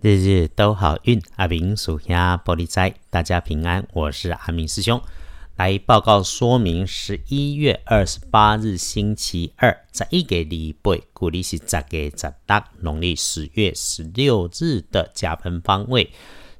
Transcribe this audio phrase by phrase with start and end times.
[0.00, 3.84] 日日都好运，阿明属下玻璃斋，大家平安。
[3.92, 5.02] 我是阿明师兄，
[5.56, 16.08] 来报告说明十一月二十八日星期二，在一个礼拜，古历是十月十六，农历十月十六日的加分方位。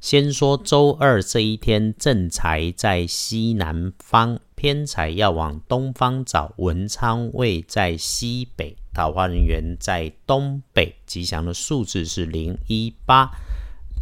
[0.01, 8.77] 先说周二这一天，正财在西南方，偏财要往东方找，文昌位在西北。
[8.99, 13.31] 桃花人员在东北，吉祥的数字是零一八。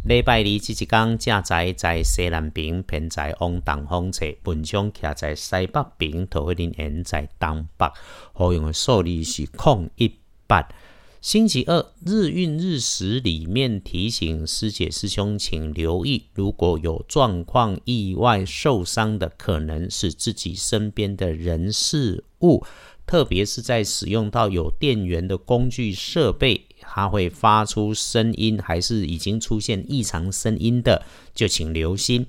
[0.09, 7.85] 礼拜二这一天，正在在西南边，偏在往东方侧，文昌徛在西北边，桃花人缘在东北。
[8.33, 10.15] 好用的数字是空一
[10.47, 10.67] 八。
[11.21, 22.65] 星期二日运日时里面提醒师姐师兄，请留意，如果有状况、意外、受伤的，可能是自己身边的人事物。
[23.07, 32.27] 特别是在使用到有电源的工具设备，它会发出声音，还是已经出现异常声音的，就请留心。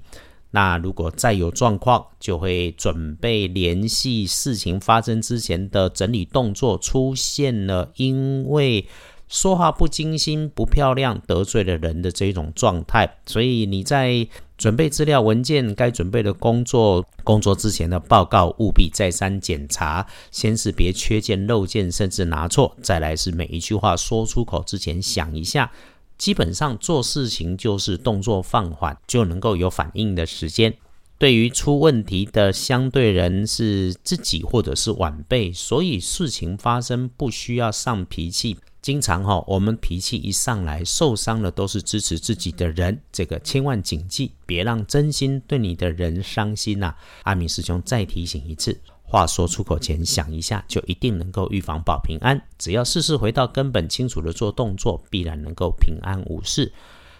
[0.52, 8.86] 那如果再有状况，就会准备联系事情发生之前的整理动作出现了，因为。
[9.30, 14.26] 说话不精心、不漂亮，得罪了人的这种状态，所以你在
[14.58, 20.04] 准备资料文件、该准备的工作、工作之前的报告，务必再三检查。
[20.32, 25.70] 先是别缺件漏件，甚至拿错；再来是每一句话说出口之前想一下。
[26.18, 30.74] 基本上做事情就是动作放缓，就能够有反应的时间。
[31.16, 38.56] 对于出问题的相对人是自己或者是晚辈，所以事情发生不需要上脾气。
[38.88, 46.94] 经常哈，我们脾气一上来，受伤的都是支持自己的人，这个千万谨记，别让真心对你的人伤心呐。
[47.24, 52.40] 阿明师兄再提醒一次，话说出口前想一下，就一定能够预防保平安。
[52.56, 56.72] 只要事事回到根本，清楚的做动作，必然能够平安无事。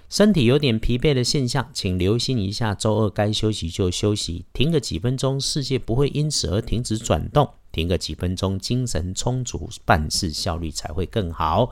[0.09, 7.47] 身体有点疲惫的现象，请留心一下，周二该休息就休息，停个几分钟，世界不会因此而停止转动。
[7.73, 11.71] 停个几分钟，精神充足，办事效率才会更好。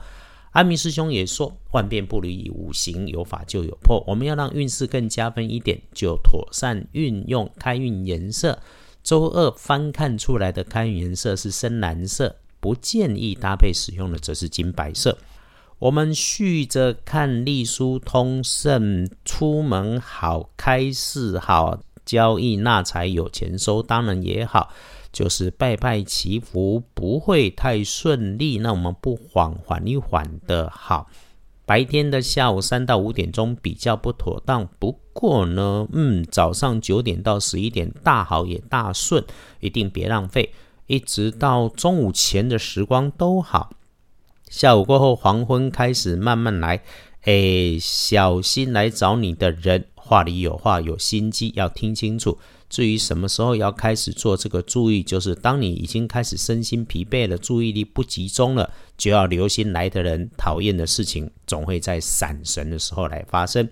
[0.51, 4.03] 阿明师兄也说：“万变不离五行，有法就有破。
[4.07, 8.59] 我们要让运势更加分一点，就妥善运用开运颜色。
[9.03, 15.17] 周二翻看出来的开运颜色是深蓝色，不建议搭配使用的则是金白色。
[15.79, 24.71] 我们续着看隶书通胜，出门好，开市好，交易纳财有钱收，当然也好。”
[25.13, 31.07] 就是拜拜祈福不会太顺利，那我们不缓缓一缓的好。
[31.65, 39.23] 白天的下午三到五点钟比较不妥当，不过呢，嗯，早上九点到十一点大好也大顺，
[39.59, 40.53] 一定别浪费，
[40.85, 43.71] 一直到中午前的时光都好。
[44.49, 46.83] 下午过后黄昏开始慢慢来，
[47.23, 52.37] 哎，小心来找你的人，话里有话，有心机，要听清楚。
[52.69, 63.67] 至于什么时候要开始做这个注意，就是当你已经开始身心疲惫了，注意力不集中了，就要留心来的人，讨厌的事情总会在闪神的时候来发生。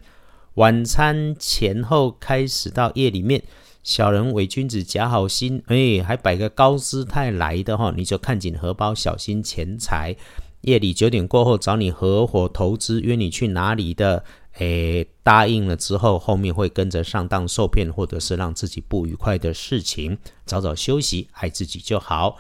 [0.56, 3.44] 晚餐前后开始到夜里面，
[3.84, 10.16] 小人伪君子假好心，哎，还摆个高姿态来的哈，你就看紧荷包，小心钱财。
[10.62, 14.24] 夜里九点过后找你合伙投资，约你去哪里的？
[14.58, 22.38] 诶，答应了之后，后面会跟着上当受骗，或者是让自己不愉快的事情，早早休息，爱自己就好。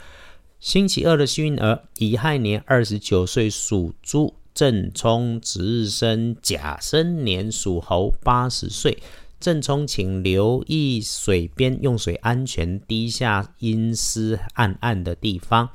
[0.59, 8.97] 星期二的幸运儿，乙亥年二十九岁属猪，正冲值日生甲申年属猴八十岁。
[9.37, 15.69] 正冲，请留意水边用水安全，低下阴湿暗暗的地方。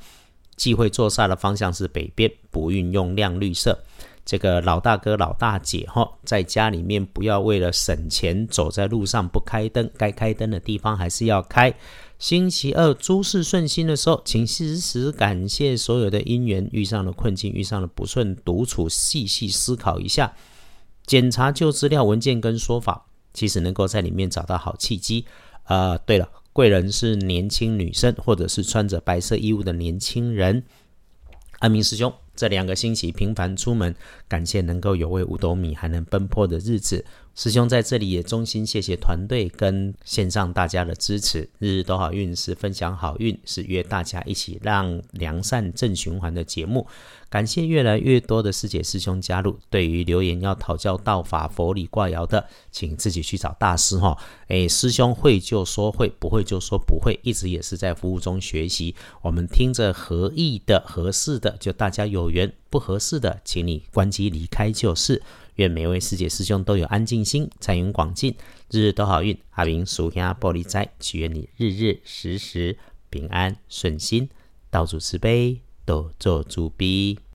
[0.57, 3.79] 忌讳坐煞的方向是北边，不运用亮绿色。
[4.31, 11.73] 这个老大哥、老大姐哈，在家里面不要为了省钱，走在路上不开灯，该开灯的地方还是要开。
[12.17, 20.33] 星期二诸事顺心的时候，请时时感谢所有的因缘，遇上了困境、遇上了不顺，独处细细思考一下，
[21.05, 25.25] 检查旧资料文件跟说法，其实能够在里面找到好契机。
[25.63, 30.63] 啊，对了，贵人是年轻女生，或者是穿着白色衣物的年轻人。
[31.59, 32.13] 阿明师兄。
[32.41, 33.93] 这两个星期频繁出门，
[34.27, 37.05] 感谢能够有位五斗米还能奔波的日子。
[37.35, 41.47] 师兄在这里也衷心谢谢团队跟线上大家的支持。
[41.59, 46.87] 日日都好运是分享好运，是约大家一起让良善正循环的节目。
[47.31, 49.57] 感谢越来越多的师姐师兄加入。
[49.69, 54.17] 对于留言要讨教道法佛理挂爻的，请自己去找大师哈。
[54.49, 58.93] 诶，师兄会就说会，不会就说不会，一直也是在服务中学习。
[59.21, 65.23] 我们听着合意的、合适的，就大家有缘；不合适的，请你关机离开就是。
[65.55, 68.35] 愿每位师姐师兄都有安静心，财源广进，
[68.69, 69.37] 日日都好运。
[69.51, 72.77] 阿明属下玻璃斋，祈愿你日日时时
[73.09, 74.29] 平安顺心，
[74.69, 77.19] 道主慈悲，多做主逼。